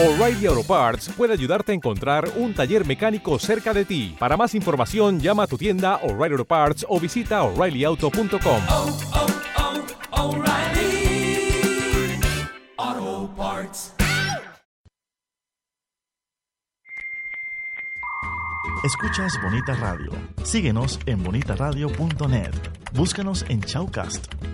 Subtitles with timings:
[0.00, 4.14] O'Reilly Auto Parts puede ayudarte a encontrar un taller mecánico cerca de ti.
[4.16, 8.62] Para más información, llama a tu tienda O'Reilly Auto Parts o visita oreillyauto.com.
[8.68, 8.96] oh,
[12.78, 13.92] oh, Parts.
[18.84, 20.12] Escuchas Bonita Radio.
[20.44, 22.54] Síguenos en bonitaradio.net.
[22.92, 24.32] Búscanos en Chaucast.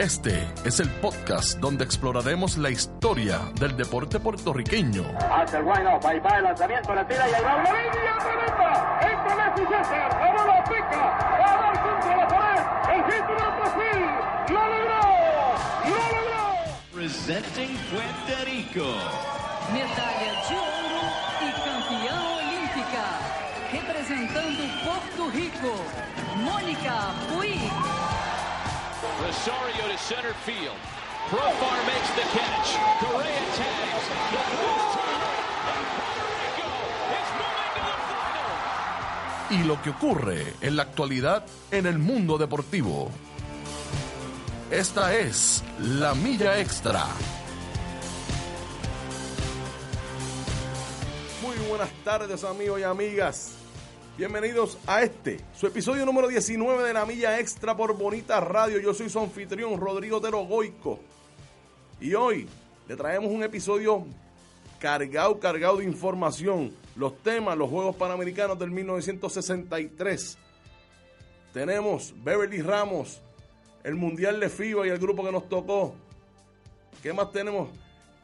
[0.00, 6.18] Este es el podcast donde exploraremos la historia del deporte puertorriqueño, Hace el wind-up, ahí
[6.20, 8.98] va el lanzamiento, la tira y ahí va una línea tremenda.
[9.02, 12.62] Entra Messi César, ahora la pica, va a dar contra la pared.
[12.94, 14.00] El centro de Brasil,
[14.48, 15.04] lo logró,
[15.84, 16.44] lo logró.
[16.94, 18.86] Presenting Puerto Rico.
[19.70, 21.04] medalha de ouro
[21.44, 23.04] e campeã olímpica.
[23.70, 25.72] Representando Porto Rico,
[26.38, 26.96] Mônica
[27.28, 27.99] Puig.
[29.02, 30.76] Rosario to center field.
[31.28, 32.76] Profar makes the catch.
[33.00, 34.06] Correa tags.
[39.48, 43.10] The y lo que ocurre en la actualidad en el mundo deportivo.
[44.70, 47.04] Esta es la milla extra.
[51.42, 53.59] Muy buenas tardes amigos y amigas.
[54.20, 58.78] Bienvenidos a este, su episodio número 19 de la Milla Extra por Bonita Radio.
[58.78, 61.00] Yo soy su anfitrión, Rodrigo Otero Goico.
[62.02, 62.46] Y hoy
[62.86, 64.04] le traemos un episodio
[64.78, 66.70] cargado, cargado de información.
[66.96, 70.36] Los temas, los Juegos Panamericanos del 1963.
[71.54, 73.22] Tenemos Beverly Ramos,
[73.84, 75.94] el Mundial de FIBA y el grupo que nos tocó.
[77.02, 77.70] ¿Qué más tenemos?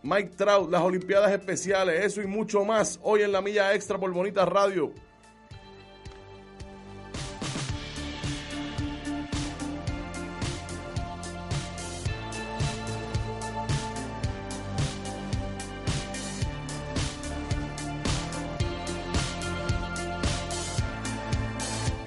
[0.03, 4.13] Mike Trout, las Olimpiadas Especiales, eso y mucho más hoy en la Milla Extra por
[4.13, 4.93] Bonita Radio.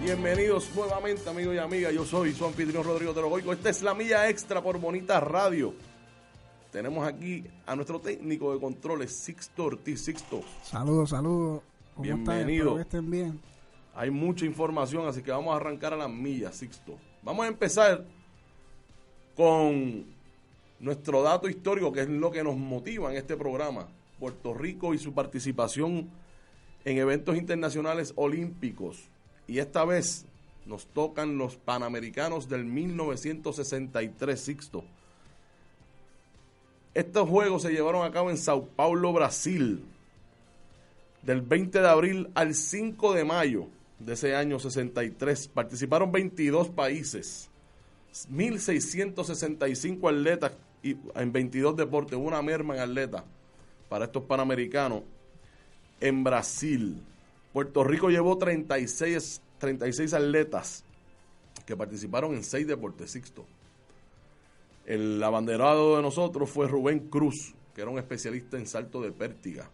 [0.02, 3.52] Bienvenidos nuevamente amigos y amigas, yo soy su anfitrión Rodrigo Terogoico.
[3.52, 5.74] Esta es la Milla Extra por Bonita Radio.
[6.72, 10.02] Tenemos aquí a nuestro técnico de controles, Sixto Ortiz.
[10.06, 11.64] Sixto, Saludos, saludos.
[11.98, 12.76] Bienvenido.
[12.76, 13.40] Que estén bien.
[13.94, 16.98] hay mucha información, así que vamos a arrancar a las millas, Sixto.
[17.22, 18.06] Vamos a empezar
[19.36, 20.06] con
[20.80, 23.88] nuestro dato histórico, que es lo que nos motiva en este programa.
[24.18, 26.10] Puerto Rico y su participación
[26.86, 29.10] en eventos internacionales olímpicos.
[29.50, 30.26] Y esta vez
[30.68, 34.84] nos tocan los Panamericanos del 1963, Sixto.
[36.94, 39.84] Estos juegos se llevaron a cabo en Sao Paulo, Brasil,
[41.24, 43.66] del 20 de abril al 5 de mayo
[43.98, 45.48] de ese año 63.
[45.48, 47.50] Participaron 22 países,
[48.32, 50.52] 1.665 atletas
[50.84, 53.24] y, en 22 deportes, una merma en atletas
[53.90, 55.02] para estos panamericanos
[56.00, 57.02] en Brasil.
[57.54, 60.84] Puerto Rico llevó 36, 36 atletas
[61.66, 63.46] que participaron en 6 deportes, Sixto.
[64.86, 69.70] El abanderado de nosotros fue Rubén Cruz, que era un especialista en salto de pértiga.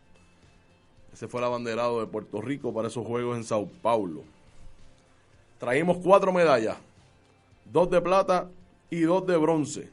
[1.13, 4.23] Ese fue el abanderado de Puerto Rico para esos Juegos en Sao Paulo.
[5.57, 6.77] Traímos cuatro medallas,
[7.71, 8.49] dos de plata
[8.89, 9.89] y dos de bronce.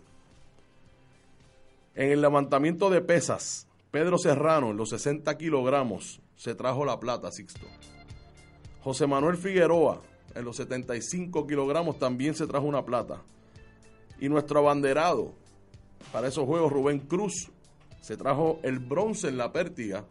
[1.95, 7.31] En el levantamiento de pesas, Pedro Serrano, en los 60 kilogramos, se trajo la plata,
[7.31, 7.69] Sixto.
[8.83, 10.03] José Manuel Figueroa,
[10.35, 13.23] en los 75 kilogramos, también se trajo una plata.
[14.19, 15.35] Y nuestro abanderado
[16.13, 17.49] para esos juegos, Rubén Cruz,
[18.01, 20.05] se trajo el bronce en la pértiga.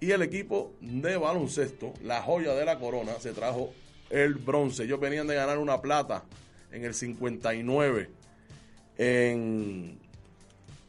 [0.00, 3.72] Y el equipo de baloncesto, la joya de la corona, se trajo
[4.10, 4.84] el bronce.
[4.84, 6.24] Ellos venían de ganar una plata
[6.72, 8.10] en el 59
[8.98, 9.98] en,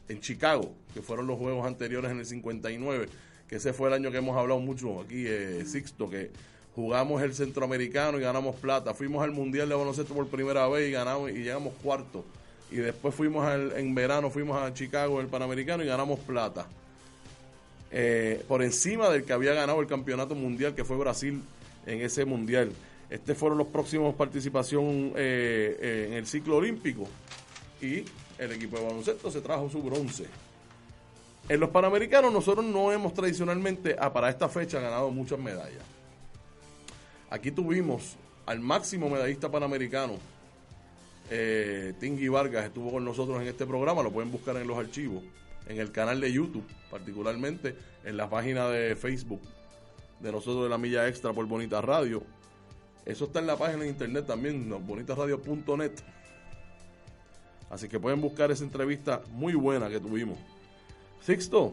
[0.06, 3.08] en Chicago, que fueron los juegos anteriores en el 59,
[3.52, 6.30] que ese fue el año que hemos hablado mucho aquí, eh, Sixto, que
[6.74, 8.94] jugamos el centroamericano y ganamos plata.
[8.94, 12.24] Fuimos al Mundial de Baloncesto por primera vez y ganamos y llegamos cuarto.
[12.70, 16.66] Y después fuimos al- en verano, fuimos a Chicago, el Panamericano, y ganamos plata.
[17.90, 21.42] Eh, por encima del que había ganado el campeonato mundial, que fue Brasil
[21.84, 22.72] en ese mundial.
[23.10, 27.06] Estos fueron los próximos participación eh, en el ciclo olímpico.
[27.82, 28.02] Y
[28.38, 30.24] el equipo de baloncesto se trajo su bronce.
[31.48, 35.82] En los Panamericanos nosotros no hemos tradicionalmente, ah, para esta fecha, ganado muchas medallas.
[37.30, 38.16] Aquí tuvimos
[38.46, 40.18] al máximo medallista panamericano
[41.30, 45.22] Eh, Tingui Vargas estuvo con nosotros en este programa, lo pueden buscar en los archivos,
[45.66, 47.74] en el canal de YouTube, particularmente
[48.04, 49.40] en la página de Facebook
[50.20, 52.22] de nosotros de la Milla Extra por Bonita Radio.
[53.06, 55.92] Eso está en la página de internet también, bonitasradio.net.
[57.70, 60.38] Así que pueden buscar esa entrevista muy buena que tuvimos.
[61.24, 61.72] Sixto,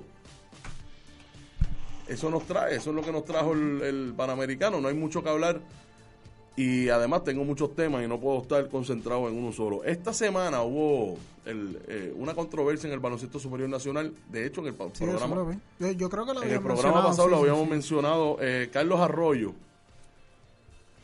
[2.07, 5.23] eso nos trae, eso es lo que nos trajo el, el Panamericano, no hay mucho
[5.23, 5.59] que hablar
[6.55, 9.83] y además tengo muchos temas y no puedo estar concentrado en uno solo.
[9.85, 14.67] Esta semana hubo el, eh, una controversia en el baloncesto superior nacional, de hecho en
[14.67, 15.57] el Sí, programa.
[15.79, 17.69] Yo, yo creo que lo en el programa pasado sí, lo habíamos sí.
[17.69, 19.53] mencionado, eh, Carlos Arroyo,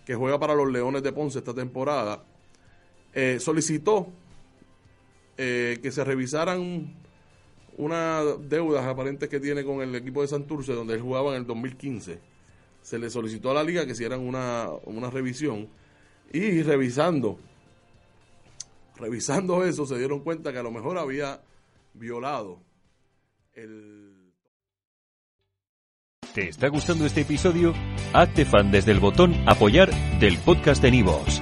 [0.06, 2.22] que juega para los Leones de Ponce esta temporada,
[3.14, 4.08] eh, solicitó
[5.38, 6.96] que se revisaran
[7.78, 11.48] unas deudas aparentes que tiene con el equipo de Santurce, donde él jugaba en el
[11.48, 12.20] 2015.
[12.82, 15.68] Se le solicitó a la liga que hicieran una, una revisión
[16.32, 17.40] y revisando,
[18.98, 21.42] revisando eso, se dieron cuenta que a lo mejor había
[21.94, 22.60] violado
[23.54, 24.16] el
[26.34, 27.74] ¿Te está gustando este episodio?
[28.12, 29.90] Hazte fan desde el botón Apoyar
[30.20, 31.42] del podcast de Nivos.